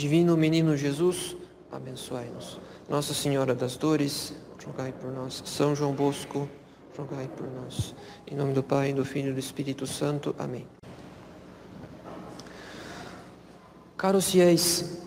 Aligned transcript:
Divino 0.00 0.34
Menino 0.34 0.74
Jesus, 0.78 1.36
abençoai-nos. 1.70 2.58
Nossa 2.88 3.12
Senhora 3.12 3.54
das 3.54 3.76
Dores, 3.76 4.32
rogai 4.64 4.94
por 4.98 5.12
nós. 5.12 5.42
São 5.44 5.76
João 5.76 5.92
Bosco, 5.92 6.48
rogai 6.96 7.28
por 7.36 7.46
nós. 7.46 7.94
Em 8.26 8.34
nome 8.34 8.54
do 8.54 8.62
Pai, 8.62 8.94
do 8.94 9.04
Filho 9.04 9.28
e 9.28 9.32
do 9.34 9.38
Espírito 9.38 9.86
Santo. 9.86 10.34
Amém. 10.38 10.66
Caros 13.94 14.30
fiéis, 14.30 15.02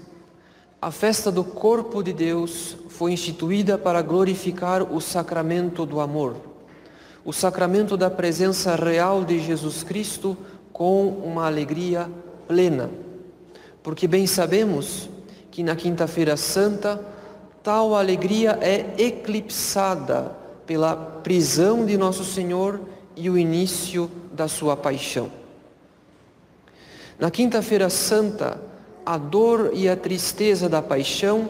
a 0.79 0.91
festa 0.91 1.31
do 1.31 1.43
corpo 1.43 2.03
de 2.03 2.13
Deus 2.13 2.77
foi 2.89 3.13
instituída 3.13 3.79
para 3.79 3.99
glorificar 4.03 4.83
o 4.83 5.01
sacramento 5.01 5.87
do 5.87 5.99
amor, 6.01 6.35
o 7.25 7.33
sacramento 7.33 7.97
da 7.97 8.11
presença 8.11 8.75
real 8.75 9.25
de 9.25 9.39
Jesus 9.39 9.81
Cristo 9.81 10.37
com 10.71 11.07
uma 11.07 11.47
alegria 11.47 12.07
plena 12.47 12.91
porque 13.83 14.07
bem 14.07 14.25
sabemos 14.25 15.09
que 15.51 15.61
na 15.61 15.75
Quinta-feira 15.75 16.37
Santa 16.37 17.03
tal 17.61 17.93
alegria 17.93 18.57
é 18.61 18.95
eclipsada 18.97 20.31
pela 20.65 20.95
prisão 20.95 21.85
de 21.85 21.97
Nosso 21.97 22.23
Senhor 22.23 22.79
e 23.15 23.29
o 23.29 23.37
início 23.37 24.09
da 24.31 24.47
sua 24.47 24.75
paixão. 24.75 25.29
Na 27.19 27.29
Quinta-feira 27.29 27.89
Santa, 27.89 28.59
a 29.05 29.17
dor 29.17 29.71
e 29.73 29.87
a 29.87 29.95
tristeza 29.95 30.69
da 30.69 30.81
paixão 30.81 31.49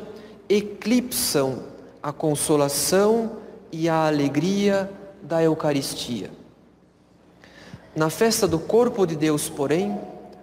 eclipsam 0.50 1.64
a 2.02 2.12
consolação 2.12 3.38
e 3.72 3.88
a 3.88 4.08
alegria 4.08 4.90
da 5.22 5.42
Eucaristia. 5.42 6.30
Na 7.96 8.10
festa 8.10 8.48
do 8.48 8.60
corpo 8.60 9.06
de 9.06 9.16
Deus, 9.16 9.50
porém, 9.50 9.98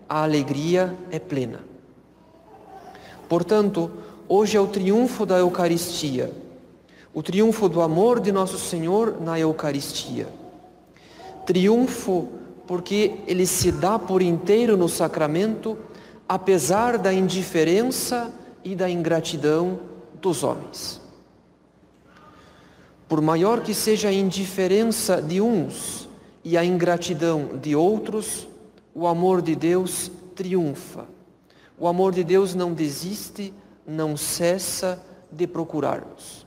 a 0.08 0.22
alegria 0.22 0.96
é 1.10 1.18
plena. 1.18 1.69
Portanto, 3.30 3.92
hoje 4.28 4.56
é 4.56 4.60
o 4.60 4.66
triunfo 4.66 5.24
da 5.24 5.38
Eucaristia, 5.38 6.32
o 7.14 7.22
triunfo 7.22 7.68
do 7.68 7.80
amor 7.80 8.18
de 8.18 8.32
nosso 8.32 8.58
Senhor 8.58 9.20
na 9.20 9.38
Eucaristia. 9.38 10.26
Triunfo 11.46 12.28
porque 12.66 13.20
ele 13.28 13.46
se 13.46 13.70
dá 13.70 14.00
por 14.00 14.20
inteiro 14.20 14.76
no 14.76 14.88
sacramento, 14.88 15.78
apesar 16.28 16.98
da 16.98 17.12
indiferença 17.12 18.32
e 18.64 18.74
da 18.74 18.90
ingratidão 18.90 19.78
dos 20.20 20.42
homens. 20.42 21.00
Por 23.08 23.20
maior 23.20 23.60
que 23.60 23.74
seja 23.74 24.08
a 24.08 24.12
indiferença 24.12 25.22
de 25.22 25.40
uns 25.40 26.08
e 26.42 26.58
a 26.58 26.64
ingratidão 26.64 27.50
de 27.62 27.76
outros, 27.76 28.48
o 28.92 29.06
amor 29.06 29.40
de 29.40 29.54
Deus 29.54 30.10
triunfa 30.34 31.19
o 31.80 31.88
amor 31.88 32.12
de 32.12 32.22
Deus 32.22 32.54
não 32.54 32.74
desiste, 32.74 33.54
não 33.86 34.14
cessa 34.14 35.02
de 35.32 35.46
procurar-nos. 35.46 36.46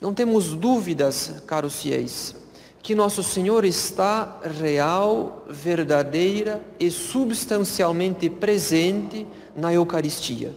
Não 0.00 0.14
temos 0.14 0.54
dúvidas, 0.54 1.42
caros 1.44 1.82
fiéis, 1.82 2.36
que 2.80 2.94
nosso 2.94 3.24
Senhor 3.24 3.64
está 3.64 4.38
real, 4.60 5.44
verdadeira 5.50 6.64
e 6.78 6.88
substancialmente 6.88 8.30
presente 8.30 9.26
na 9.54 9.74
Eucaristia. 9.74 10.54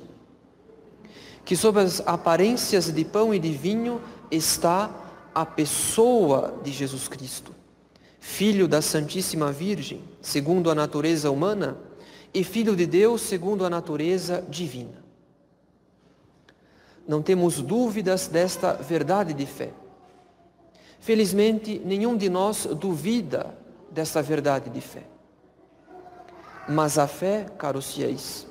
Que 1.44 1.56
sob 1.56 1.80
as 1.80 2.02
aparências 2.06 2.94
de 2.94 3.04
pão 3.04 3.34
e 3.34 3.40
de 3.40 3.52
vinho 3.52 4.00
está 4.30 4.92
a 5.34 5.46
pessoa 5.46 6.62
de 6.64 6.72
Jesus 6.72 7.08
Cristo 7.08 7.63
filho 8.24 8.70
da 8.70 8.82
Santíssima 8.82 9.52
Virgem, 9.52 10.02
segundo 10.22 10.72
a 10.72 10.76
natureza 10.76 11.30
humana, 11.30 11.78
e 12.34 12.42
filho 12.42 12.74
de 12.74 12.86
Deus, 12.88 13.22
segundo 13.22 13.66
a 13.66 13.70
natureza 13.70 14.42
divina. 14.50 15.04
Não 17.06 17.22
temos 17.22 17.62
dúvidas 17.62 18.30
desta 18.30 18.74
verdade 18.74 19.34
de 19.34 19.46
fé. 19.46 19.72
Felizmente, 21.02 21.80
nenhum 21.84 22.16
de 22.16 22.30
nós 22.30 22.66
duvida 22.66 23.56
desta 23.92 24.22
verdade 24.22 24.70
de 24.70 24.80
fé. 24.80 25.04
Mas 26.68 26.98
a 26.98 27.08
fé, 27.08 27.46
caros 27.58 27.94
fiéis, 27.94 28.48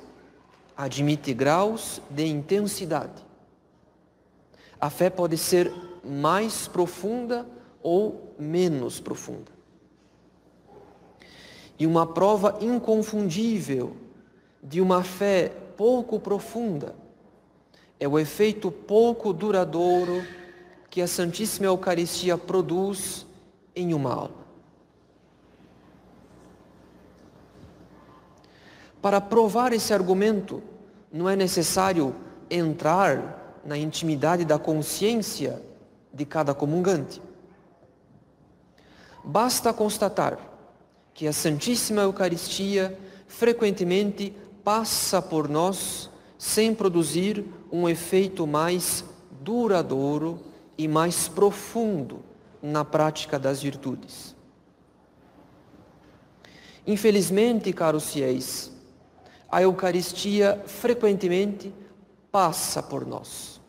admite 0.77 1.33
graus 1.33 1.99
de 2.11 2.27
intensidade. 2.27 3.25
A 4.79 4.91
fé 4.91 5.09
pode 5.09 5.35
ser 5.35 5.73
mais 6.05 6.67
profunda 6.67 7.45
ou 7.81 8.35
menos 8.37 8.99
profunda. 8.99 9.62
E 11.77 11.87
uma 11.87 12.05
prova 12.05 12.57
inconfundível 12.61 13.95
de 14.61 14.79
uma 14.79 15.03
fé 15.03 15.51
pouco 15.75 16.19
profunda 16.19 16.95
é 17.99 18.07
o 18.07 18.19
efeito 18.19 18.71
pouco 18.71 19.33
duradouro 19.33 20.23
que 20.89 21.01
a 21.01 21.07
Santíssima 21.07 21.67
Eucaristia 21.67 22.37
produz 22.37 23.25
em 23.75 23.93
uma 23.93 24.13
alma. 24.13 24.43
Para 29.01 29.19
provar 29.19 29.73
esse 29.73 29.93
argumento, 29.93 30.61
não 31.11 31.27
é 31.27 31.35
necessário 31.35 32.15
entrar 32.49 33.59
na 33.65 33.77
intimidade 33.77 34.45
da 34.45 34.59
consciência 34.59 35.61
de 36.13 36.25
cada 36.25 36.53
comungante. 36.53 37.21
Basta 39.23 39.73
constatar 39.73 40.52
que 41.13 41.27
a 41.27 41.33
Santíssima 41.33 42.01
Eucaristia 42.01 42.97
frequentemente 43.27 44.33
passa 44.63 45.21
por 45.21 45.47
nós 45.47 46.09
sem 46.37 46.73
produzir 46.73 47.45
um 47.71 47.87
efeito 47.87 48.45
mais 48.45 49.03
duradouro 49.41 50.39
e 50.77 50.87
mais 50.87 51.27
profundo 51.27 52.23
na 52.61 52.85
prática 52.85 53.37
das 53.37 53.61
virtudes. 53.61 54.35
Infelizmente, 56.85 57.71
caros 57.71 58.11
fiéis, 58.11 58.71
a 59.49 59.61
Eucaristia 59.61 60.61
frequentemente 60.65 61.73
passa 62.31 62.81
por 62.81 63.05
nós. 63.05 63.61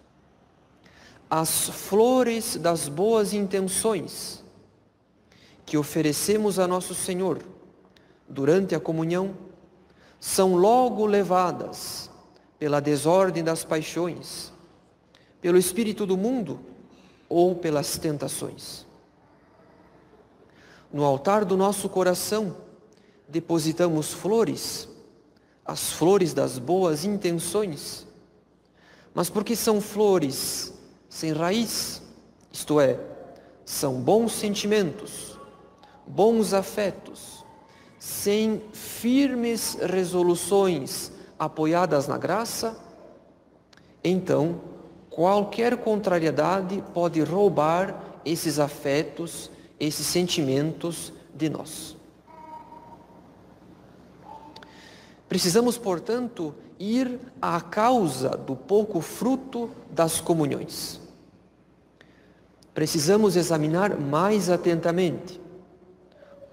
As 1.28 1.69
flores 1.69 2.56
das 2.56 2.88
boas 2.88 3.33
intenções, 3.33 4.44
que 5.75 5.79
oferecemos 5.79 6.61
a 6.61 6.69
nosso 6.69 6.95
Senhor 6.95 7.43
durante 8.29 8.77
a 8.77 8.81
comunhão 8.81 9.37
são 10.21 10.55
logo 10.55 11.05
levadas 11.05 12.09
pela 12.61 12.79
desordem 12.79 13.43
das 13.43 13.65
paixões, 13.65 14.53
pelo 15.41 15.59
espírito 15.59 16.07
do 16.07 16.17
mundo 16.17 16.61
ou 17.29 17.57
pelas 17.57 17.99
tentações. 17.99 18.87
No 20.93 21.03
altar 21.03 21.45
do 21.45 21.57
nosso 21.57 21.89
coração 21.89 22.57
depositamos 23.29 24.13
flores, 24.13 24.89
as 25.65 25.91
flores 25.91 26.33
das 26.33 26.57
boas 26.57 27.05
intenções, 27.05 28.07
mas 29.13 29.29
porque 29.29 29.57
são 29.57 29.81
flores 29.81 30.73
sem 31.09 31.33
raiz, 31.33 32.01
isto 32.53 32.79
é, 32.79 33.01
são 33.65 33.95
bons 33.95 34.34
sentimentos, 34.34 35.34
bons 36.06 36.53
afetos, 36.53 37.45
sem 37.98 38.62
firmes 38.72 39.78
resoluções 39.80 41.10
apoiadas 41.39 42.06
na 42.06 42.18
graça, 42.18 42.77
então 44.03 44.60
qualquer 45.09 45.77
contrariedade 45.78 46.83
pode 46.92 47.21
roubar 47.22 48.18
esses 48.24 48.59
afetos, 48.59 49.51
esses 49.78 50.06
sentimentos 50.06 51.12
de 51.34 51.48
nós. 51.48 51.97
Precisamos, 55.28 55.78
portanto, 55.78 56.54
ir 56.78 57.18
à 57.41 57.60
causa 57.60 58.30
do 58.30 58.54
pouco 58.54 59.00
fruto 59.00 59.71
das 59.91 60.21
comunhões. 60.21 61.00
Precisamos 62.74 63.36
examinar 63.36 63.98
mais 63.98 64.50
atentamente 64.50 65.41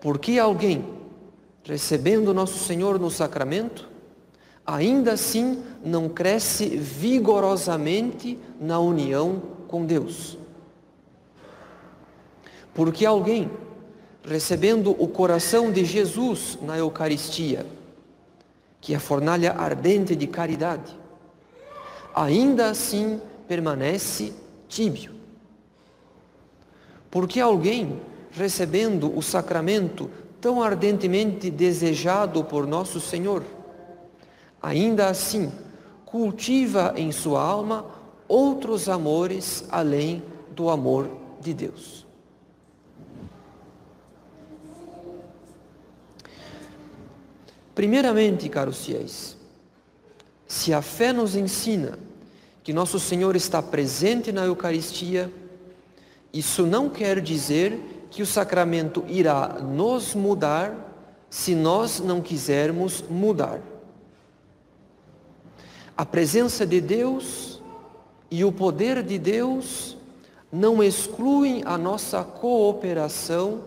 por 0.02 0.18
que 0.18 0.40
alguém, 0.40 0.84
recebendo 1.64 2.34
nosso 2.34 2.58
Senhor 2.58 3.00
no 3.00 3.12
sacramento, 3.12 3.88
ainda 4.66 5.14
assim 5.14 5.64
não 5.86 6.10
cresce 6.10 6.68
vigorosamente 6.70 8.38
na 8.60 8.80
união 8.80 9.42
com 9.68 9.86
Deus? 9.86 10.40
Porque 12.74 13.06
alguém, 13.06 13.52
recebendo 14.26 14.90
o 14.92 15.08
coração 15.08 15.72
de 15.72 15.86
Jesus 15.86 16.58
na 16.64 16.80
Eucaristia, 16.80 17.64
que 18.80 18.94
é 18.94 18.98
a 18.98 19.00
fornalha 19.00 19.52
ardente 19.52 20.16
de 20.16 20.26
caridade, 20.26 20.98
ainda 22.16 22.72
assim 22.72 23.22
permanece 23.48 24.34
tíbio. 24.68 25.14
Porque 27.12 27.40
alguém 27.40 28.00
recebendo 28.32 29.16
o 29.16 29.22
sacramento 29.22 30.10
tão 30.40 30.62
ardentemente 30.62 31.52
desejado 31.52 32.44
por 32.44 32.66
nosso 32.66 33.00
Senhor, 33.00 33.44
ainda 34.62 35.08
assim 35.08 35.52
cultiva 36.06 36.94
em 36.98 37.12
sua 37.12 37.42
alma 37.42 37.86
outros 38.28 38.90
amores 38.90 39.66
além 39.70 40.24
do 40.56 40.70
amor 40.70 41.10
de 41.40 41.54
Deus. 41.54 42.06
Primeiramente, 47.74 48.50
caros 48.50 48.86
fiéis, 48.86 49.38
se 50.48 50.74
a 50.74 50.82
fé 50.82 51.14
nos 51.14 51.36
ensina 51.36 51.98
que 52.64 52.74
nosso 52.74 53.00
Senhor 53.00 53.36
está 53.36 53.62
presente 53.62 54.32
na 54.32 54.46
Eucaristia, 54.46 55.32
isso 56.34 56.66
não 56.66 56.90
quer 56.90 57.22
dizer 57.22 57.80
que 58.12 58.22
o 58.22 58.26
sacramento 58.26 59.06
irá 59.08 59.60
nos 59.62 60.14
mudar 60.14 60.76
se 61.30 61.56
nós 61.56 62.02
não 62.02 62.20
quisermos 62.20 63.02
mudar. 63.10 63.62
A 65.96 66.06
presença 66.06 66.66
de 66.66 66.82
Deus 66.82 67.62
e 68.30 68.44
o 68.44 68.52
poder 68.52 69.02
de 69.02 69.18
Deus 69.18 69.98
não 70.52 70.84
excluem 70.84 71.64
a 71.66 71.78
nossa 71.78 72.22
cooperação 72.22 73.64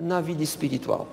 na 0.00 0.20
vida 0.20 0.42
espiritual. 0.42 1.06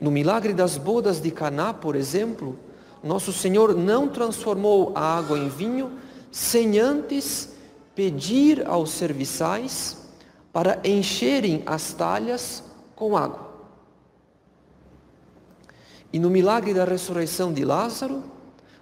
No 0.00 0.10
milagre 0.10 0.54
das 0.54 0.78
bodas 0.78 1.20
de 1.20 1.30
Caná, 1.30 1.74
por 1.74 1.94
exemplo, 1.94 2.58
nosso 3.02 3.30
Senhor 3.30 3.74
não 3.74 4.08
transformou 4.08 4.92
a 4.94 5.18
água 5.18 5.38
em 5.38 5.50
vinho 5.50 5.92
sem 6.32 6.80
antes 6.80 7.50
pedir 7.94 8.66
aos 8.66 8.90
serviçais 8.90 10.03
para 10.54 10.80
encherem 10.84 11.64
as 11.66 11.92
talhas 11.92 12.62
com 12.94 13.16
água. 13.16 13.52
E 16.12 16.18
no 16.20 16.30
milagre 16.30 16.72
da 16.72 16.84
ressurreição 16.84 17.52
de 17.52 17.64
Lázaro, 17.64 18.22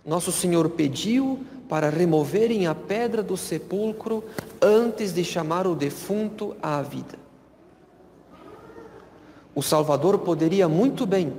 nosso 0.05 0.31
Senhor 0.31 0.69
pediu 0.69 1.41
para 1.71 1.89
removerem 1.89 2.67
a 2.67 2.75
pedra 2.75 3.23
do 3.23 3.39
sepulcro 3.39 4.23
antes 4.61 5.15
de 5.15 5.25
chamar 5.25 5.67
o 5.67 5.75
defunto 5.75 6.55
à 6.63 6.83
vida. 6.83 7.19
O 9.55 9.63
Salvador 9.63 10.19
poderia 10.19 10.69
muito 10.69 11.07
bem 11.07 11.33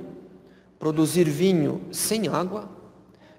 produzir 0.79 1.25
vinho 1.25 1.79
sem 1.91 2.27
água 2.27 2.67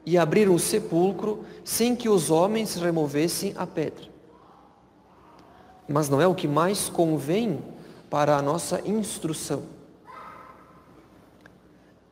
e 0.06 0.16
abrir 0.16 0.48
um 0.48 0.58
sepulcro 0.58 1.44
sem 1.64 1.96
que 1.96 2.08
os 2.08 2.30
homens 2.30 2.76
removessem 2.76 3.52
a 3.56 3.66
pedra. 3.66 4.13
Mas 5.88 6.08
não 6.08 6.20
é 6.20 6.26
o 6.26 6.34
que 6.34 6.48
mais 6.48 6.88
convém 6.88 7.62
para 8.08 8.36
a 8.36 8.42
nossa 8.42 8.80
instrução. 8.88 9.62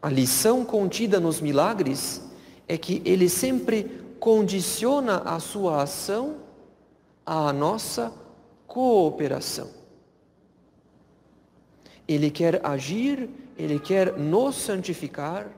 A 0.01 0.09
lição 0.09 0.65
contida 0.65 1.21
nos 1.21 1.41
milagres 1.41 2.21
é 2.67 2.77
que 2.77 3.01
ele 3.05 3.29
sempre 3.29 3.85
condiciona 4.19 5.19
a 5.19 5.39
sua 5.39 5.83
ação 5.83 6.39
à 7.25 7.53
nossa 7.53 8.13
cooperação. 8.67 9.71
Ele 12.07 12.31
quer 12.31 12.65
agir, 12.67 13.31
ele 13.57 13.79
quer 13.79 14.17
nos 14.19 14.57
santificar, 14.57 15.49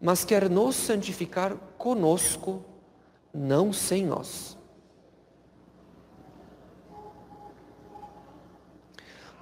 mas 0.00 0.24
quer 0.24 0.50
nos 0.50 0.74
santificar 0.74 1.54
conosco, 1.78 2.64
não 3.32 3.72
sem 3.72 4.04
nós. 4.04 4.58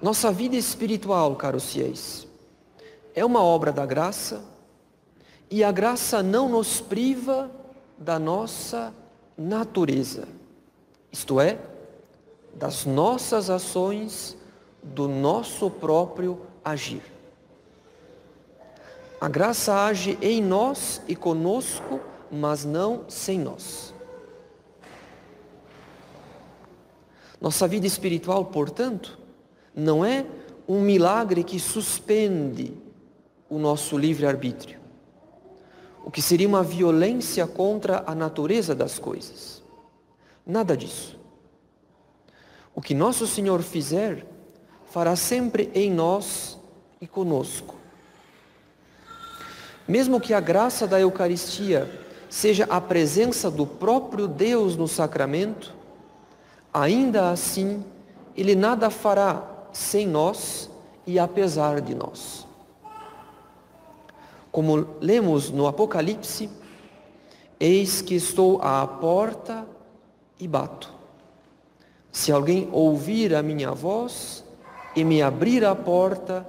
Nossa 0.01 0.31
vida 0.31 0.55
espiritual, 0.55 1.35
caros 1.35 1.73
fiéis, 1.73 2.25
é 3.13 3.25
uma 3.25 3.43
obra 3.43 3.71
da 3.71 3.85
graça 3.85 4.41
e 5.51 5.61
a 5.61 5.71
graça 5.71 6.23
não 6.23 6.47
nos 6.47 6.79
priva 6.79 7.51
da 7.97 8.17
nossa 8.17 8.93
natureza, 9.37 10.25
isto 11.11 11.41
é, 11.41 11.59
das 12.53 12.85
nossas 12.85 13.49
ações 13.49 14.37
do 14.81 15.07
nosso 15.07 15.69
próprio 15.69 16.41
agir. 16.63 17.03
A 19.19 19.27
graça 19.27 19.83
age 19.83 20.17
em 20.21 20.41
nós 20.41 21.01
e 21.05 21.15
conosco, 21.15 21.99
mas 22.31 22.63
não 22.63 23.03
sem 23.09 23.37
nós. 23.37 23.93
Nossa 27.41 27.67
vida 27.67 27.85
espiritual, 27.85 28.45
portanto, 28.45 29.18
não 29.75 30.03
é 30.03 30.25
um 30.67 30.81
milagre 30.81 31.43
que 31.43 31.59
suspende 31.59 32.73
o 33.49 33.57
nosso 33.57 33.97
livre-arbítrio, 33.97 34.79
o 36.05 36.11
que 36.11 36.21
seria 36.21 36.47
uma 36.47 36.63
violência 36.63 37.47
contra 37.47 38.03
a 38.05 38.13
natureza 38.13 38.75
das 38.75 38.99
coisas. 38.99 39.63
Nada 40.45 40.77
disso. 40.77 41.19
O 42.73 42.81
que 42.81 42.93
nosso 42.93 43.27
Senhor 43.27 43.61
fizer 43.61 44.25
fará 44.85 45.15
sempre 45.15 45.69
em 45.73 45.91
nós 45.91 46.57
e 47.01 47.07
conosco. 47.07 47.75
Mesmo 49.87 50.19
que 50.19 50.33
a 50.33 50.39
graça 50.39 50.85
da 50.87 50.99
Eucaristia 50.99 51.89
seja 52.29 52.65
a 52.69 52.79
presença 52.79 53.49
do 53.49 53.65
próprio 53.65 54.27
Deus 54.27 54.75
no 54.75 54.87
sacramento, 54.87 55.73
ainda 56.71 57.31
assim 57.31 57.83
ele 58.35 58.55
nada 58.55 58.89
fará 58.89 59.58
sem 59.71 60.07
nós 60.07 60.69
e 61.05 61.17
apesar 61.17 61.81
de 61.81 61.95
nós. 61.95 62.47
Como 64.51 64.87
lemos 64.99 65.49
no 65.51 65.67
Apocalipse, 65.67 66.49
eis 67.59 68.01
que 68.01 68.15
estou 68.15 68.61
à 68.61 68.85
porta 68.87 69.67
e 70.39 70.47
bato. 70.47 70.93
Se 72.11 72.31
alguém 72.31 72.67
ouvir 72.71 73.35
a 73.35 73.43
minha 73.43 73.71
voz 73.71 74.43
e 74.95 75.03
me 75.03 75.21
abrir 75.21 75.63
a 75.63 75.75
porta, 75.75 76.47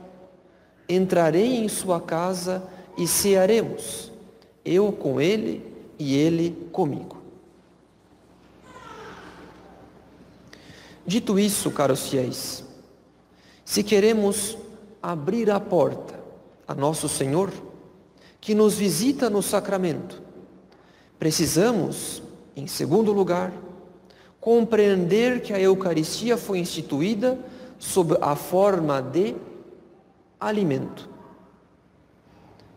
entrarei 0.88 1.56
em 1.56 1.68
sua 1.68 2.00
casa 2.00 2.62
e 2.97 3.06
cearemos, 3.06 4.11
eu 4.64 4.90
com 4.92 5.21
ele 5.21 5.64
e 5.99 6.16
ele 6.16 6.68
comigo. 6.73 7.21
Dito 11.06 11.38
isso, 11.38 11.71
caros 11.71 12.09
fiéis, 12.09 12.64
se 13.71 13.85
queremos 13.85 14.59
abrir 15.00 15.49
a 15.49 15.61
porta 15.61 16.19
a 16.67 16.75
nosso 16.75 17.09
Senhor, 17.09 17.53
que 18.41 18.53
nos 18.53 18.75
visita 18.75 19.31
no 19.31 19.41
sacramento, 19.41 20.21
precisamos, 21.21 22.21
em 22.57 22.67
segundo 22.67 23.12
lugar, 23.12 23.53
compreender 24.41 25.41
que 25.41 25.53
a 25.53 25.61
Eucaristia 25.61 26.37
foi 26.37 26.59
instituída 26.59 27.39
sob 27.79 28.17
a 28.21 28.35
forma 28.35 29.00
de 29.00 29.37
alimento. 30.41 31.09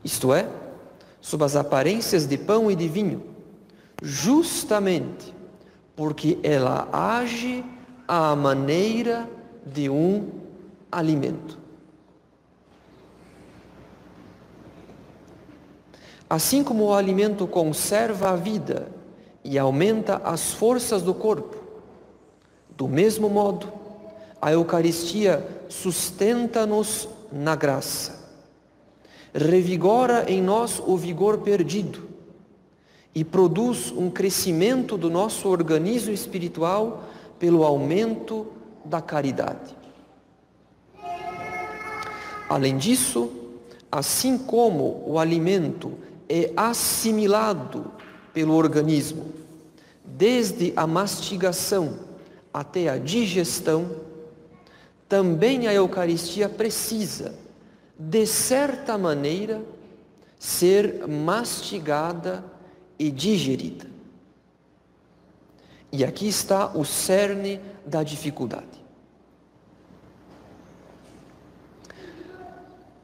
Isto 0.03 0.31
é, 0.31 0.47
sob 1.19 1.43
as 1.43 1.55
aparências 1.55 2.27
de 2.27 2.37
pão 2.37 2.69
e 2.69 2.75
de 2.75 2.87
vinho, 2.87 3.23
justamente 3.99 5.33
porque 5.95 6.37
ela 6.43 6.87
age 6.93 7.65
à 8.07 8.35
maneira 8.35 9.27
de 9.65 9.89
um 9.89 10.42
alimento. 10.97 11.57
Assim 16.29 16.63
como 16.63 16.85
o 16.85 16.93
alimento 16.93 17.45
conserva 17.45 18.31
a 18.31 18.35
vida 18.35 18.87
e 19.43 19.59
aumenta 19.59 20.21
as 20.23 20.51
forças 20.51 21.01
do 21.01 21.13
corpo, 21.13 21.57
do 22.75 22.87
mesmo 22.87 23.29
modo, 23.29 23.71
a 24.41 24.51
Eucaristia 24.51 25.45
sustenta-nos 25.69 27.07
na 27.31 27.55
graça, 27.55 28.29
revigora 29.33 30.29
em 30.29 30.41
nós 30.41 30.81
o 30.85 30.97
vigor 30.97 31.39
perdido 31.39 32.09
e 33.13 33.23
produz 33.23 33.91
um 33.91 34.09
crescimento 34.09 34.97
do 34.97 35.09
nosso 35.09 35.47
organismo 35.47 36.11
espiritual 36.11 37.03
pelo 37.37 37.63
aumento 37.63 38.47
da 38.83 39.01
caridade. 39.01 39.82
Além 42.53 42.77
disso, 42.77 43.31
assim 43.91 44.37
como 44.37 45.03
o 45.07 45.17
alimento 45.17 45.93
é 46.29 46.53
assimilado 46.55 47.91
pelo 48.31 48.53
organismo, 48.53 49.33
desde 50.05 50.71
a 50.75 50.85
mastigação 50.85 51.97
até 52.53 52.89
a 52.89 52.99
digestão, 52.99 53.89
também 55.09 55.67
a 55.67 55.73
Eucaristia 55.73 56.47
precisa, 56.47 57.33
de 57.97 58.27
certa 58.27 58.99
maneira, 58.99 59.59
ser 60.37 61.07
mastigada 61.07 62.45
e 62.99 63.09
digerida. 63.09 63.87
E 65.91 66.05
aqui 66.05 66.27
está 66.27 66.67
o 66.77 66.85
cerne 66.85 67.59
da 67.83 68.03
dificuldade. 68.03 68.82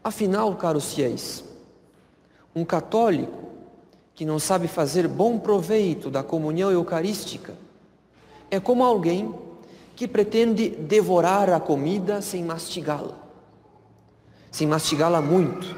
Afinal, 0.09 0.55
caros 0.55 0.95
fiéis, 0.95 1.43
Um 2.55 2.65
católico 2.65 3.43
que 4.15 4.25
não 4.25 4.39
sabe 4.39 4.67
fazer 4.67 5.07
bom 5.07 5.37
proveito 5.37 6.09
da 6.09 6.23
comunhão 6.23 6.71
eucarística 6.71 7.53
é 8.49 8.59
como 8.59 8.83
alguém 8.83 9.31
que 9.95 10.07
pretende 10.07 10.71
devorar 10.71 11.51
a 11.51 11.59
comida 11.59 12.23
sem 12.23 12.43
mastigá-la, 12.43 13.19
sem 14.49 14.65
mastigá-la 14.65 15.21
muito. 15.21 15.75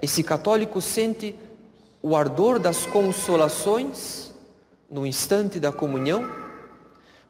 Esse 0.00 0.22
católico 0.22 0.80
sente 0.80 1.38
o 2.00 2.16
ardor 2.16 2.58
das 2.58 2.86
consolações 2.86 4.32
no 4.90 5.06
instante 5.06 5.60
da 5.60 5.70
comunhão, 5.70 6.26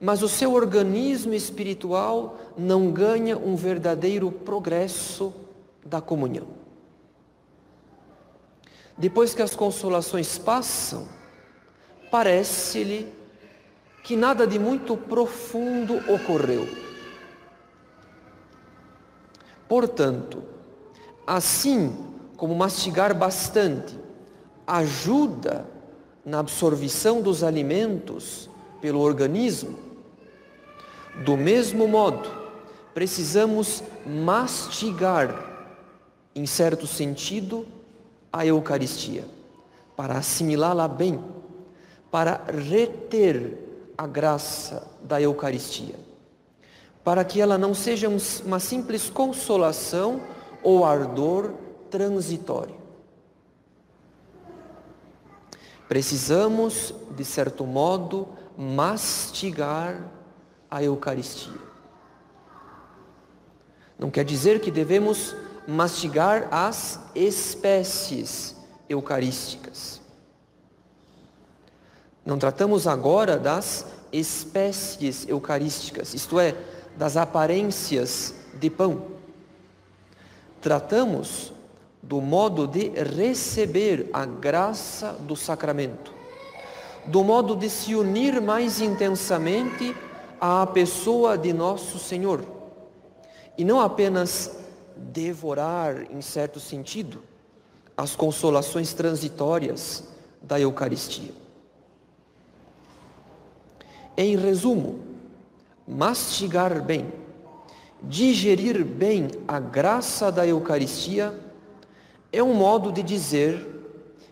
mas 0.02 0.20
o 0.20 0.28
seu 0.28 0.52
organismo 0.52 1.32
espiritual 1.32 2.36
não 2.58 2.90
ganha 2.90 3.38
um 3.38 3.54
verdadeiro 3.54 4.32
progresso 4.32 5.32
da 5.86 6.00
comunhão. 6.00 6.48
Depois 8.98 9.32
que 9.32 9.42
as 9.42 9.54
consolações 9.54 10.36
passam, 10.36 11.06
parece-lhe 12.10 13.14
que 14.02 14.16
nada 14.16 14.44
de 14.44 14.58
muito 14.58 14.96
profundo 14.96 15.94
ocorreu. 16.12 16.68
Portanto, 19.68 20.42
assim 21.24 21.96
como 22.36 22.56
mastigar 22.56 23.16
bastante 23.16 23.96
ajuda 24.66 25.64
na 26.24 26.40
absorção 26.40 27.22
dos 27.22 27.44
alimentos 27.44 28.50
pelo 28.80 28.98
organismo, 28.98 29.91
do 31.16 31.36
mesmo 31.36 31.86
modo, 31.86 32.28
precisamos 32.94 33.82
mastigar, 34.06 35.50
em 36.34 36.46
certo 36.46 36.86
sentido, 36.86 37.66
a 38.32 38.46
Eucaristia, 38.46 39.24
para 39.94 40.16
assimilá-la 40.16 40.88
bem, 40.88 41.22
para 42.10 42.42
reter 42.46 43.58
a 43.96 44.06
graça 44.06 44.88
da 45.02 45.20
Eucaristia, 45.20 45.94
para 47.04 47.24
que 47.24 47.40
ela 47.40 47.58
não 47.58 47.74
seja 47.74 48.08
uma 48.44 48.58
simples 48.58 49.10
consolação 49.10 50.20
ou 50.62 50.84
ardor 50.84 51.52
transitório. 51.90 52.76
Precisamos, 55.88 56.94
de 57.14 57.24
certo 57.24 57.66
modo, 57.66 58.26
mastigar 58.56 60.10
a 60.72 60.82
Eucaristia. 60.82 61.52
Não 63.98 64.10
quer 64.10 64.24
dizer 64.24 64.58
que 64.62 64.70
devemos 64.70 65.36
mastigar 65.68 66.48
as 66.50 66.98
espécies 67.14 68.56
eucarísticas. 68.88 70.00
Não 72.24 72.38
tratamos 72.38 72.86
agora 72.86 73.38
das 73.38 73.86
espécies 74.10 75.28
eucarísticas, 75.28 76.14
isto 76.14 76.40
é, 76.40 76.56
das 76.96 77.18
aparências 77.18 78.34
de 78.54 78.70
pão. 78.70 79.08
Tratamos 80.62 81.52
do 82.02 82.20
modo 82.22 82.66
de 82.66 82.88
receber 82.88 84.08
a 84.10 84.24
graça 84.24 85.12
do 85.20 85.36
sacramento, 85.36 86.14
do 87.04 87.22
modo 87.22 87.54
de 87.54 87.68
se 87.68 87.94
unir 87.94 88.40
mais 88.40 88.80
intensamente 88.80 89.94
à 90.44 90.66
pessoa 90.66 91.38
de 91.38 91.52
nosso 91.52 92.00
Senhor, 92.00 92.44
e 93.56 93.64
não 93.64 93.80
apenas 93.80 94.50
devorar, 94.96 96.10
em 96.10 96.20
certo 96.20 96.58
sentido, 96.58 97.22
as 97.96 98.16
consolações 98.16 98.92
transitórias 98.92 100.02
da 100.42 100.58
Eucaristia. 100.58 101.30
Em 104.16 104.34
resumo, 104.34 104.98
mastigar 105.86 106.82
bem, 106.82 107.12
digerir 108.02 108.84
bem 108.84 109.28
a 109.46 109.60
graça 109.60 110.32
da 110.32 110.44
Eucaristia 110.44 111.38
é 112.32 112.42
um 112.42 112.52
modo 112.52 112.90
de 112.90 113.04
dizer 113.04 113.64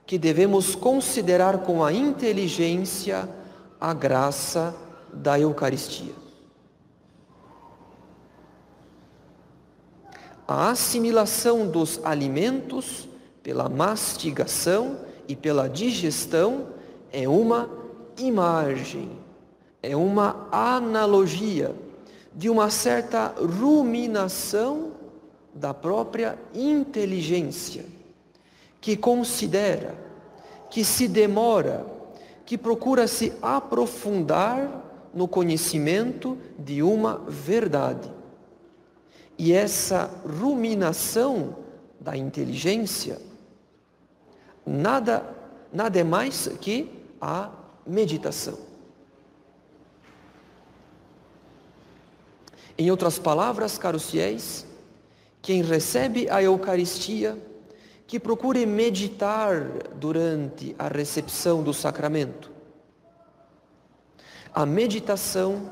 que 0.04 0.18
devemos 0.18 0.74
considerar 0.74 1.58
com 1.58 1.84
a 1.84 1.92
inteligência 1.92 3.28
a 3.80 3.94
graça 3.94 4.74
da 5.12 5.38
Eucaristia. 5.38 6.12
A 10.46 10.70
assimilação 10.70 11.68
dos 11.68 12.00
alimentos 12.04 13.08
pela 13.42 13.68
mastigação 13.68 14.98
e 15.28 15.36
pela 15.36 15.68
digestão 15.68 16.66
é 17.12 17.28
uma 17.28 17.70
imagem, 18.18 19.10
é 19.82 19.94
uma 19.94 20.48
analogia 20.50 21.74
de 22.34 22.50
uma 22.50 22.68
certa 22.68 23.34
ruminação 23.38 24.92
da 25.54 25.72
própria 25.72 26.38
inteligência, 26.54 27.84
que 28.80 28.96
considera, 28.96 29.94
que 30.68 30.84
se 30.84 31.06
demora, 31.06 31.86
que 32.44 32.56
procura 32.58 33.06
se 33.06 33.32
aprofundar 33.40 34.89
no 35.12 35.26
conhecimento 35.26 36.38
de 36.58 36.82
uma 36.82 37.18
verdade. 37.18 38.10
E 39.38 39.52
essa 39.52 40.10
ruminação 40.24 41.56
da 42.00 42.16
inteligência 42.16 43.18
nada, 44.64 45.34
nada 45.72 45.98
é 45.98 46.04
mais 46.04 46.48
que 46.60 46.90
a 47.20 47.50
meditação. 47.86 48.58
Em 52.78 52.90
outras 52.90 53.18
palavras, 53.18 53.76
caros 53.76 54.10
fiéis, 54.10 54.66
quem 55.42 55.62
recebe 55.62 56.28
a 56.30 56.42
Eucaristia, 56.42 57.36
que 58.06 58.18
procure 58.18 58.64
meditar 58.66 59.64
durante 59.96 60.74
a 60.78 60.88
recepção 60.88 61.62
do 61.62 61.72
sacramento. 61.72 62.49
A 64.52 64.66
meditação 64.66 65.70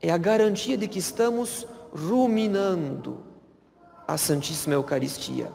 é 0.00 0.10
a 0.10 0.16
garantia 0.16 0.76
de 0.76 0.86
que 0.86 0.98
estamos 0.98 1.66
ruminando 1.92 3.24
a 4.06 4.16
Santíssima 4.16 4.74
Eucaristia 4.74 5.52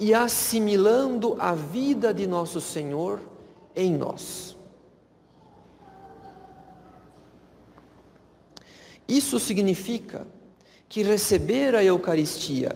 e 0.00 0.14
assimilando 0.14 1.36
a 1.38 1.54
vida 1.54 2.12
de 2.12 2.26
nosso 2.26 2.60
Senhor 2.60 3.20
em 3.74 3.94
nós. 3.94 4.56
Isso 9.06 9.38
significa 9.38 10.26
que 10.88 11.02
receber 11.02 11.74
a 11.74 11.84
Eucaristia 11.84 12.74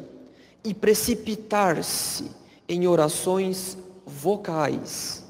e 0.62 0.74
precipitar-se 0.74 2.30
em 2.68 2.86
orações 2.86 3.76
vocais 4.04 5.29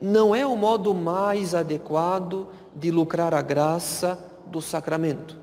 não 0.00 0.34
é 0.34 0.46
o 0.46 0.56
modo 0.56 0.94
mais 0.94 1.54
adequado 1.54 2.48
de 2.74 2.90
lucrar 2.90 3.34
a 3.34 3.42
graça 3.42 4.18
do 4.46 4.60
sacramento. 4.62 5.36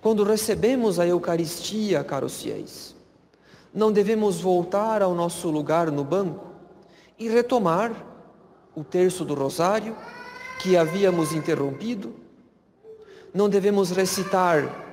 Quando 0.00 0.22
recebemos 0.22 1.00
a 1.00 1.06
Eucaristia, 1.06 2.04
caros 2.04 2.42
fiéis, 2.42 2.94
não 3.72 3.90
devemos 3.90 4.40
voltar 4.40 5.02
ao 5.02 5.14
nosso 5.14 5.50
lugar 5.50 5.90
no 5.90 6.04
banco 6.04 6.46
e 7.18 7.28
retomar 7.28 7.92
o 8.74 8.84
terço 8.84 9.24
do 9.24 9.34
rosário 9.34 9.96
que 10.60 10.76
havíamos 10.76 11.32
interrompido 11.32 12.26
não 13.36 13.50
devemos 13.50 13.90
recitar 13.90 14.84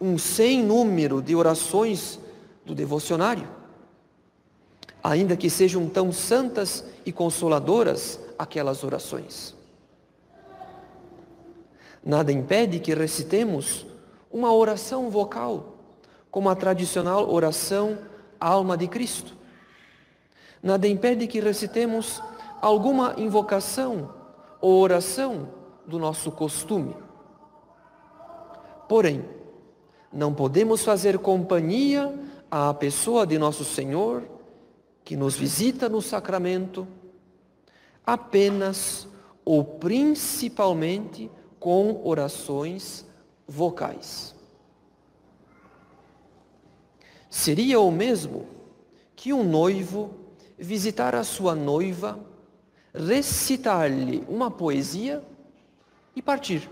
um 0.00 0.18
sem 0.18 0.60
número 0.60 1.22
de 1.22 1.36
orações 1.36 2.18
do 2.66 2.74
devocionário, 2.74 3.46
ainda 5.02 5.36
que 5.36 5.50
sejam 5.50 5.88
tão 5.88 6.12
santas 6.12 6.84
e 7.04 7.12
consoladoras 7.12 8.20
aquelas 8.38 8.84
orações. 8.84 9.54
Nada 12.04 12.32
impede 12.32 12.80
que 12.80 12.94
recitemos 12.94 13.86
uma 14.30 14.52
oração 14.52 15.10
vocal, 15.10 15.76
como 16.30 16.48
a 16.48 16.54
tradicional 16.54 17.30
oração 17.32 17.98
Alma 18.40 18.76
de 18.76 18.88
Cristo. 18.88 19.36
Nada 20.62 20.88
impede 20.88 21.26
que 21.26 21.40
recitemos 21.40 22.22
alguma 22.60 23.14
invocação 23.18 24.10
ou 24.60 24.80
oração 24.80 25.48
do 25.86 25.98
nosso 25.98 26.30
costume. 26.30 26.96
Porém, 28.88 29.24
não 30.12 30.34
podemos 30.34 30.84
fazer 30.84 31.18
companhia 31.18 32.12
à 32.50 32.72
pessoa 32.74 33.26
de 33.26 33.38
nosso 33.38 33.64
Senhor, 33.64 34.22
que 35.04 35.16
nos 35.16 35.34
visita 35.34 35.88
no 35.88 36.00
sacramento, 36.00 36.86
apenas 38.04 39.08
ou 39.44 39.64
principalmente 39.64 41.30
com 41.58 42.00
orações 42.04 43.06
vocais. 43.46 44.34
Seria 47.30 47.80
o 47.80 47.90
mesmo 47.90 48.46
que 49.16 49.32
um 49.32 49.42
noivo 49.42 50.10
visitar 50.58 51.14
a 51.14 51.24
sua 51.24 51.54
noiva, 51.54 52.18
recitar-lhe 52.94 54.24
uma 54.28 54.50
poesia 54.50 55.24
e 56.14 56.20
partir, 56.20 56.68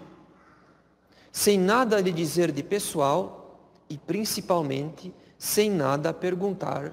sem 1.33 1.59
nada 1.59 2.01
lhe 2.01 2.13
dizer 2.13 2.53
de 2.53 2.63
pessoal 2.63 3.59
e 3.89 3.97
principalmente 3.97 5.13
sem 5.39 5.71
nada 5.71 6.13
perguntar 6.13 6.93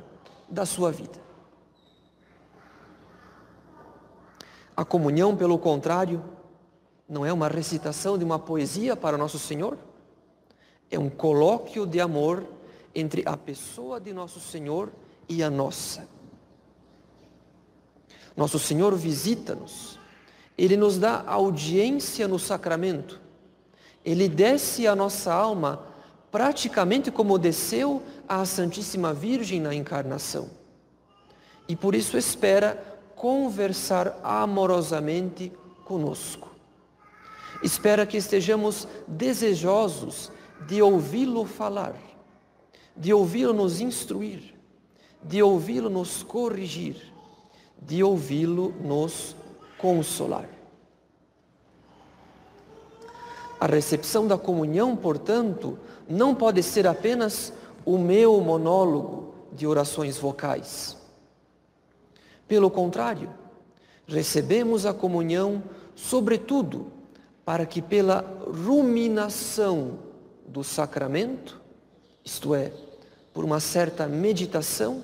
da 0.49 0.65
sua 0.65 0.91
vida. 0.91 1.26
A 4.77 4.85
comunhão, 4.85 5.35
pelo 5.35 5.57
contrário, 5.57 6.23
não 7.09 7.25
é 7.25 7.33
uma 7.33 7.47
recitação 7.47 8.15
de 8.15 8.23
uma 8.23 8.37
poesia 8.37 8.95
para 8.95 9.17
Nosso 9.17 9.39
Senhor, 9.39 9.75
é 10.91 10.99
um 10.99 11.09
colóquio 11.09 11.83
de 11.87 11.99
amor 11.99 12.45
entre 12.93 13.23
a 13.25 13.35
pessoa 13.35 13.99
de 13.99 14.13
Nosso 14.13 14.39
Senhor 14.39 14.91
e 15.27 15.41
a 15.41 15.49
nossa. 15.49 16.07
Nosso 18.35 18.59
Senhor 18.59 18.95
visita-nos, 18.95 19.97
Ele 20.55 20.77
nos 20.77 20.99
dá 20.99 21.23
audiência 21.25 22.27
no 22.27 22.37
sacramento, 22.37 23.19
Ele 24.05 24.29
desce 24.29 24.85
a 24.85 24.95
nossa 24.95 25.33
alma 25.33 25.87
praticamente 26.29 27.09
como 27.09 27.39
desceu 27.39 28.03
à 28.27 28.45
Santíssima 28.45 29.11
Virgem 29.11 29.59
na 29.59 29.73
encarnação. 29.73 30.51
E 31.67 31.75
por 31.75 31.95
isso 31.95 32.15
espera 32.15 32.96
conversar 33.17 34.19
amorosamente 34.23 35.51
conosco. 35.83 36.49
Espera 37.63 38.05
que 38.05 38.17
estejamos 38.17 38.87
desejosos 39.07 40.31
de 40.67 40.81
ouvi-lo 40.81 41.43
falar, 41.43 41.95
de 42.95 43.11
ouvi-lo 43.11 43.53
nos 43.53 43.81
instruir, 43.81 44.53
de 45.23 45.41
ouvi-lo 45.41 45.89
nos 45.89 46.21
corrigir, 46.21 47.11
de 47.81 48.03
ouvi-lo 48.03 48.73
nos 48.81 49.35
consolar. 49.79 50.47
A 53.59 53.65
recepção 53.65 54.27
da 54.27 54.37
comunhão, 54.37 54.95
portanto, 54.95 55.79
não 56.07 56.35
pode 56.35 56.61
ser 56.61 56.85
apenas 56.85 57.51
o 57.83 57.97
meu 57.97 58.39
monólogo 58.39 59.33
de 59.51 59.65
orações 59.65 60.17
vocais. 60.17 60.95
Pelo 62.47 62.69
contrário, 62.69 63.29
recebemos 64.07 64.85
a 64.85 64.93
comunhão, 64.93 65.61
sobretudo, 65.95 66.91
para 67.43 67.65
que 67.65 67.81
pela 67.81 68.21
ruminação 68.65 69.99
do 70.47 70.63
sacramento, 70.63 71.61
isto 72.23 72.55
é, 72.55 72.71
por 73.33 73.43
uma 73.43 73.59
certa 73.59 74.07
meditação, 74.07 75.03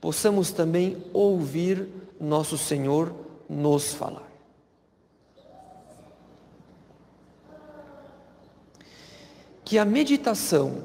possamos 0.00 0.52
também 0.52 1.02
ouvir 1.12 1.88
nosso 2.20 2.58
Senhor 2.58 3.12
nos 3.48 3.92
falar. 3.94 4.28
Que 9.64 9.78
a 9.78 9.84
meditação 9.84 10.84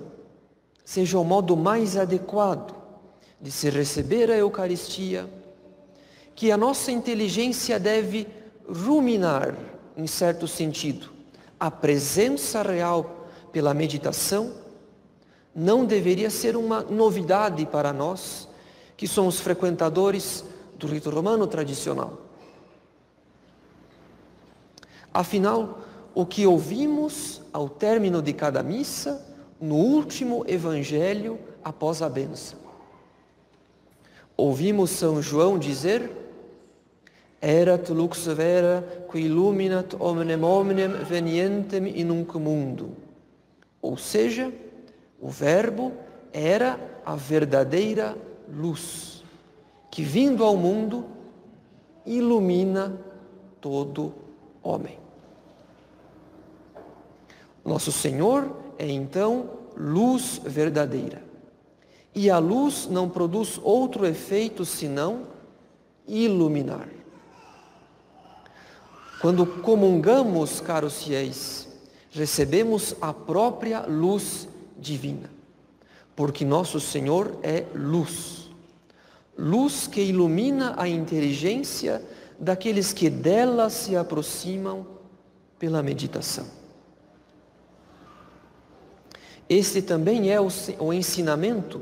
seja 0.83 1.17
o 1.17 1.23
modo 1.23 1.55
mais 1.55 1.95
adequado 1.95 2.75
de 3.39 3.51
se 3.51 3.69
receber 3.69 4.29
a 4.31 4.37
Eucaristia, 4.37 5.29
que 6.35 6.51
a 6.51 6.57
nossa 6.57 6.91
inteligência 6.91 7.79
deve 7.79 8.27
ruminar, 8.67 9.55
em 9.95 10.07
certo 10.07 10.47
sentido, 10.47 11.11
a 11.59 11.69
presença 11.69 12.61
real 12.61 13.27
pela 13.51 13.73
meditação, 13.73 14.53
não 15.55 15.85
deveria 15.85 16.29
ser 16.29 16.55
uma 16.57 16.81
novidade 16.81 17.65
para 17.65 17.93
nós, 17.93 18.47
que 18.97 19.07
somos 19.07 19.39
frequentadores 19.39 20.43
do 20.77 20.87
rito 20.87 21.09
romano 21.09 21.45
tradicional. 21.45 22.21
Afinal, 25.13 25.81
o 26.15 26.25
que 26.25 26.45
ouvimos 26.45 27.41
ao 27.51 27.69
término 27.69 28.21
de 28.21 28.33
cada 28.33 28.63
missa, 28.63 29.23
no 29.61 29.75
último 29.75 30.43
evangelho 30.47 31.39
após 31.63 32.01
a 32.01 32.09
benção. 32.09 32.59
Ouvimos 34.35 34.89
São 34.89 35.21
João 35.21 35.57
dizer: 35.57 36.11
Erat 37.43 37.89
lux 37.89 38.25
vera 38.27 38.81
qui 39.09 39.25
illuminat 39.25 39.97
omnem 39.99 40.43
omnem 40.43 41.03
venientem 41.03 41.87
in 41.87 42.07
nunc 42.07 42.33
mundo. 42.35 42.95
Ou 43.81 43.97
seja, 43.97 44.49
o 45.19 45.27
Verbo 45.27 45.91
era 46.31 46.79
a 47.05 47.17
verdadeira 47.17 48.15
luz, 48.47 49.25
que 49.91 50.03
vindo 50.03 50.41
ao 50.41 50.55
mundo 50.55 51.05
ilumina 52.05 52.97
todo 53.59 54.13
homem. 54.63 54.97
Nosso 57.65 57.91
Senhor 57.91 58.55
é 58.77 58.87
então 58.87 59.49
luz 59.75 60.39
verdadeira. 60.45 61.21
E 62.15 62.29
a 62.29 62.37
luz 62.37 62.87
não 62.89 63.09
produz 63.09 63.59
outro 63.61 64.05
efeito 64.05 64.63
senão 64.63 65.27
iluminar. 66.07 67.02
Quando 69.23 69.45
comungamos, 69.45 70.59
caros 70.59 71.01
fiéis, 71.01 71.69
recebemos 72.11 72.93
a 72.99 73.13
própria 73.13 73.85
luz 73.85 74.49
divina, 74.77 75.31
porque 76.13 76.43
nosso 76.43 76.77
Senhor 76.81 77.33
é 77.41 77.63
luz. 77.73 78.49
Luz 79.37 79.87
que 79.87 80.01
ilumina 80.01 80.75
a 80.77 80.89
inteligência 80.89 82.03
daqueles 82.37 82.91
que 82.91 83.09
dela 83.09 83.69
se 83.69 83.95
aproximam 83.95 84.85
pela 85.57 85.81
meditação. 85.81 86.45
Este 89.47 89.81
também 89.81 90.31
é 90.31 90.41
o, 90.41 90.91
ensinamento 90.91 91.81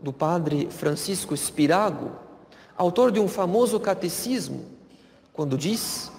do 0.00 0.10
padre 0.10 0.68
Francisco 0.70 1.36
Spirago, 1.36 2.12
autor 2.74 3.12
de 3.12 3.20
um 3.20 3.28
famoso 3.28 3.78
catecismo, 3.78 4.64
quando 5.34 5.58
diz: 5.58 6.10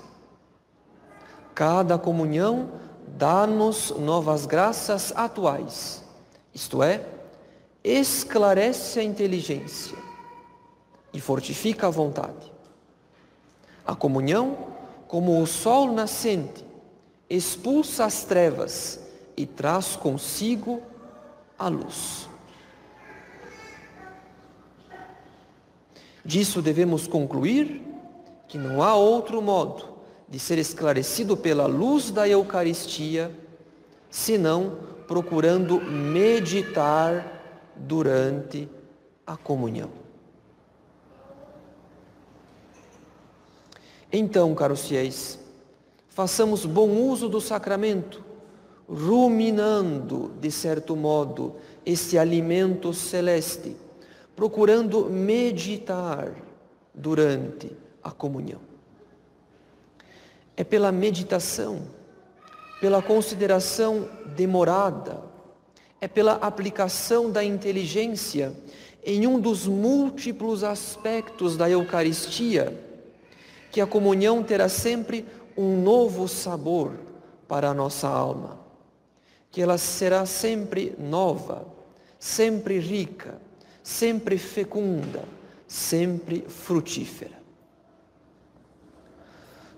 Cada 1.60 1.98
comunhão 1.98 2.70
dá-nos 3.06 3.90
novas 3.90 4.46
graças 4.46 5.12
atuais, 5.14 6.02
isto 6.54 6.82
é, 6.82 7.06
esclarece 7.84 8.98
a 8.98 9.04
inteligência 9.04 9.98
e 11.12 11.20
fortifica 11.20 11.88
a 11.88 11.90
vontade. 11.90 12.50
A 13.86 13.94
comunhão, 13.94 14.70
como 15.06 15.42
o 15.42 15.46
sol 15.46 15.92
nascente, 15.92 16.66
expulsa 17.30 18.06
as 18.06 18.24
trevas 18.24 19.02
e 19.36 19.46
traz 19.46 19.98
consigo 19.98 20.82
a 21.58 21.68
luz. 21.68 22.30
Disso 26.24 26.62
devemos 26.62 27.06
concluir 27.06 27.86
que 28.48 28.58
não 28.58 28.82
há 28.82 28.96
outro 28.96 29.42
modo 29.42 29.89
de 30.30 30.40
ser 30.40 30.58
esclarecido 30.58 31.36
pela 31.36 31.66
luz 31.66 32.12
da 32.12 32.28
Eucaristia 32.28 33.32
senão 34.10 34.78
procurando 35.08 35.82
meditar 35.82 37.72
durante 37.76 38.70
a 39.26 39.36
comunhão. 39.36 39.90
Então, 44.12 44.54
caros 44.56 44.88
fiéis, 44.88 45.40
façamos 46.10 46.66
bom 46.66 46.90
uso 46.90 47.30
do 47.30 47.40
sacramento 47.40 48.24
ruminando, 48.90 50.32
de 50.42 50.50
certo 50.50 50.96
modo, 50.96 51.56
esse 51.86 52.18
alimento 52.18 52.92
celeste, 52.92 53.76
procurando 54.36 55.06
meditar 55.10 56.34
durante 56.94 57.72
a 58.04 58.10
comunhão. 58.10 58.69
É 60.60 60.64
pela 60.66 60.92
meditação, 60.92 61.84
pela 62.82 63.02
consideração 63.02 64.10
demorada, 64.36 65.24
é 66.02 66.08
pela 66.08 66.34
aplicação 66.34 67.32
da 67.32 67.42
inteligência 67.42 68.52
em 69.06 69.26
um 69.26 69.40
dos 69.40 69.66
múltiplos 69.66 70.62
aspectos 70.66 71.56
da 71.56 71.70
Eucaristia 71.70 72.78
que 73.72 73.80
a 73.80 73.88
comunhão 73.88 74.44
terá 74.44 74.68
sempre 74.68 75.26
um 75.56 75.82
novo 75.82 76.28
sabor 76.28 76.98
para 77.48 77.70
a 77.70 77.74
nossa 77.74 78.10
alma 78.10 78.60
que 79.52 79.62
ela 79.62 79.78
será 79.78 80.26
sempre 80.26 80.96
nova, 80.98 81.66
sempre 82.20 82.80
rica, 82.80 83.40
sempre 83.82 84.38
fecunda, 84.38 85.24
sempre 85.68 86.42
frutífera. 86.48 87.39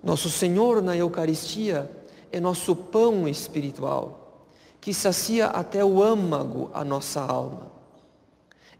Nosso 0.03 0.29
Senhor 0.29 0.81
na 0.81 0.95
Eucaristia 0.95 1.89
é 2.31 2.39
nosso 2.39 2.75
pão 2.75 3.27
espiritual, 3.27 4.45
que 4.79 4.93
sacia 4.93 5.47
até 5.47 5.85
o 5.85 6.01
âmago 6.01 6.71
a 6.73 6.83
nossa 6.83 7.21
alma. 7.21 7.71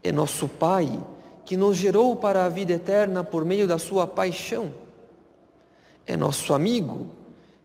É 0.02 0.10
nosso 0.10 0.48
Pai 0.48 1.00
que 1.44 1.56
nos 1.56 1.76
gerou 1.76 2.16
para 2.16 2.44
a 2.44 2.48
vida 2.48 2.72
eterna 2.72 3.22
por 3.22 3.44
meio 3.44 3.68
da 3.68 3.78
sua 3.78 4.06
paixão. 4.06 4.72
É 6.06 6.16
nosso 6.16 6.52
amigo 6.54 7.06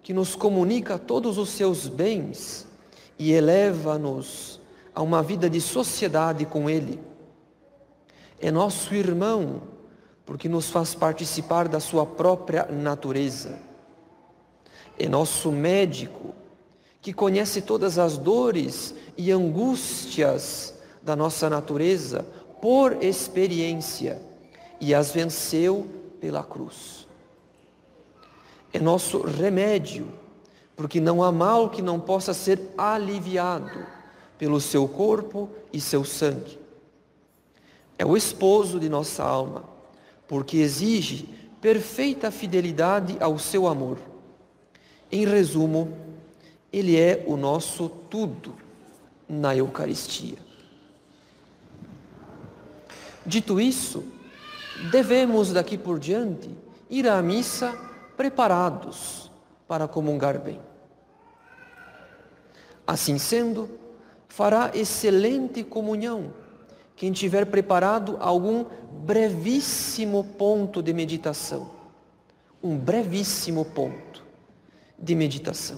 que 0.03 0.13
nos 0.13 0.35
comunica 0.35 0.99
todos 0.99 1.37
os 1.37 1.49
seus 1.49 1.87
bens 1.87 2.67
e 3.17 3.31
eleva-nos 3.31 4.59
a 4.93 5.01
uma 5.01 5.23
vida 5.23 5.49
de 5.49 5.59
sociedade 5.59 6.45
com 6.45 6.69
Ele. 6.69 6.99
É 8.39 8.51
nosso 8.51 8.93
irmão 8.93 9.63
porque 10.27 10.49
nos 10.49 10.69
faz 10.69 10.93
participar 10.93 11.69
da 11.69 11.79
sua 11.79 12.05
própria 12.05 12.65
natureza. 12.65 13.57
É 14.99 15.07
nosso 15.07 15.53
médico 15.53 16.35
que 17.01 17.13
conhece 17.13 17.61
todas 17.61 17.97
as 17.97 18.17
dores 18.17 18.93
e 19.17 19.31
angústias 19.31 20.75
da 21.01 21.15
nossa 21.15 21.49
natureza 21.49 22.25
por 22.61 23.01
experiência 23.01 24.21
e 24.81 24.93
as 24.93 25.11
venceu 25.11 25.87
pela 26.19 26.43
cruz. 26.43 27.07
É 28.73 28.79
nosso 28.79 29.21
remédio, 29.21 30.11
porque 30.75 30.99
não 30.99 31.23
há 31.23 31.31
mal 31.31 31.69
que 31.69 31.81
não 31.81 32.01
possa 32.01 32.33
ser 32.33 32.59
aliviado 32.77 33.87
pelo 34.37 34.59
seu 34.59 34.89
corpo 34.89 35.49
e 35.71 35.79
seu 35.79 36.03
sangue. 36.03 36.59
É 37.97 38.05
o 38.05 38.17
esposo 38.17 38.77
de 38.77 38.89
nossa 38.89 39.23
alma, 39.23 39.76
porque 40.27 40.57
exige 40.57 41.29
perfeita 41.61 42.29
fidelidade 42.31 43.17
ao 43.19 43.39
seu 43.39 43.67
amor. 43.67 43.97
Em 45.11 45.25
resumo, 45.25 45.97
ele 46.71 46.99
é 46.99 47.23
o 47.25 47.37
nosso 47.37 47.89
tudo 48.09 48.55
na 49.27 49.55
Eucaristia. 49.55 50.37
Dito 53.25 53.59
isso, 53.59 54.05
devemos 54.91 55.51
daqui 55.51 55.77
por 55.77 55.99
diante 55.99 56.49
ir 56.89 57.07
à 57.07 57.21
missa 57.21 57.77
preparados 58.15 59.31
para 59.67 59.87
comungar 59.87 60.39
bem. 60.39 60.59
Assim 62.85 63.17
sendo, 63.17 63.69
fará 64.29 64.71
excelente 64.73 65.63
comunhão 65.63 66.33
quem 66.97 67.11
tiver 67.11 67.45
preparado 67.45 68.17
algum 68.19 68.65
brevíssimo 69.05 70.23
ponto 70.23 70.81
de 70.81 70.91
meditação. 70.91 71.69
Um 72.61 72.75
brevíssimo 72.75 73.63
ponto 73.63 74.25
de 74.97 75.13
meditação 75.13 75.77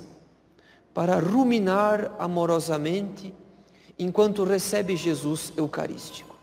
para 0.93 1.19
ruminar 1.19 2.15
amorosamente 2.17 3.33
enquanto 3.97 4.45
recebe 4.45 4.95
Jesus 4.95 5.51
Eucarístico. 5.57 6.37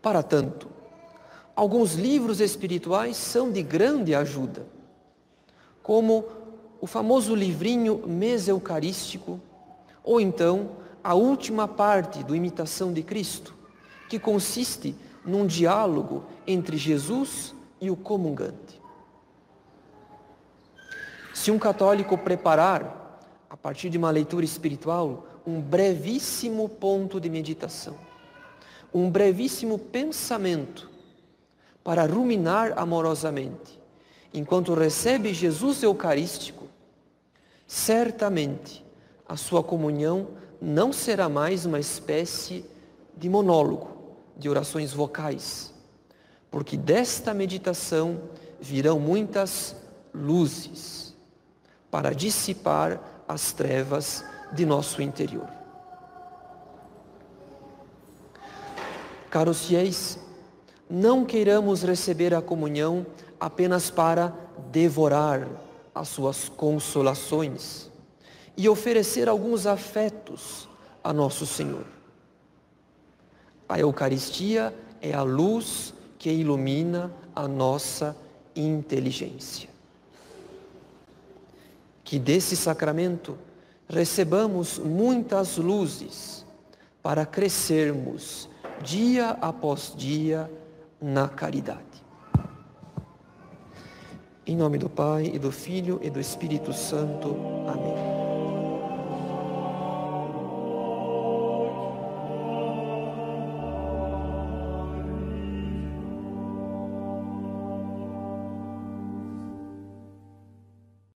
Para 0.00 0.22
tanto, 0.22 0.68
alguns 1.54 1.94
livros 1.94 2.40
espirituais 2.40 3.18
são 3.18 3.52
de 3.52 3.62
grande 3.62 4.14
ajuda, 4.14 4.66
como 5.82 6.24
o 6.80 6.86
famoso 6.86 7.34
livrinho 7.34 8.06
Mês 8.06 8.48
Eucarístico, 8.48 9.38
ou 10.02 10.18
então 10.18 10.85
a 11.06 11.14
última 11.14 11.68
parte 11.68 12.24
do 12.24 12.34
Imitação 12.34 12.92
de 12.92 13.00
Cristo, 13.00 13.54
que 14.08 14.18
consiste 14.18 14.92
num 15.24 15.46
diálogo 15.46 16.24
entre 16.44 16.76
Jesus 16.76 17.54
e 17.80 17.88
o 17.88 17.94
comungante. 17.94 18.82
Se 21.32 21.52
um 21.52 21.60
católico 21.60 22.18
preparar, 22.18 23.20
a 23.48 23.56
partir 23.56 23.88
de 23.88 23.96
uma 23.96 24.10
leitura 24.10 24.44
espiritual, 24.44 25.28
um 25.46 25.60
brevíssimo 25.60 26.68
ponto 26.68 27.20
de 27.20 27.30
meditação, 27.30 27.96
um 28.92 29.08
brevíssimo 29.08 29.78
pensamento 29.78 30.90
para 31.84 32.04
ruminar 32.04 32.72
amorosamente, 32.76 33.80
enquanto 34.34 34.74
recebe 34.74 35.32
Jesus 35.32 35.84
Eucarístico, 35.84 36.66
certamente 37.64 38.84
a 39.28 39.36
sua 39.36 39.62
comunhão 39.62 40.44
não 40.60 40.92
será 40.92 41.28
mais 41.28 41.66
uma 41.66 41.78
espécie 41.78 42.64
de 43.16 43.28
monólogo, 43.28 44.16
de 44.36 44.48
orações 44.48 44.92
vocais, 44.92 45.72
porque 46.50 46.76
desta 46.76 47.32
meditação 47.32 48.20
virão 48.60 48.98
muitas 48.98 49.76
luzes 50.14 51.14
para 51.90 52.14
dissipar 52.14 53.00
as 53.28 53.52
trevas 53.52 54.24
de 54.52 54.64
nosso 54.64 55.02
interior. 55.02 55.48
Caros 59.30 59.66
fiéis, 59.66 60.18
não 60.88 61.24
queiramos 61.24 61.82
receber 61.82 62.32
a 62.34 62.40
comunhão 62.40 63.04
apenas 63.40 63.90
para 63.90 64.32
devorar 64.70 65.46
as 65.94 66.08
suas 66.08 66.48
consolações 66.48 67.90
e 68.56 68.68
oferecer 68.68 69.28
alguns 69.28 69.66
afetos 69.66 70.68
a 71.02 71.12
nosso 71.12 71.46
Senhor. 71.46 71.84
A 73.68 73.78
Eucaristia 73.78 74.74
é 75.00 75.12
a 75.12 75.22
luz 75.22 75.92
que 76.18 76.30
ilumina 76.30 77.12
a 77.34 77.46
nossa 77.46 78.16
inteligência. 78.54 79.68
Que 82.02 82.18
desse 82.18 82.56
sacramento 82.56 83.36
recebamos 83.88 84.78
muitas 84.78 85.56
luzes 85.58 86.46
para 87.02 87.26
crescermos 87.26 88.48
dia 88.82 89.30
após 89.40 89.92
dia 89.96 90.50
na 91.00 91.28
caridade. 91.28 91.84
Em 94.46 94.56
nome 94.56 94.78
do 94.78 94.88
Pai, 94.88 95.30
e 95.34 95.38
do 95.38 95.50
Filho 95.50 95.98
e 96.02 96.08
do 96.08 96.20
Espírito 96.20 96.72
Santo. 96.72 97.36
Amém. 97.68 98.15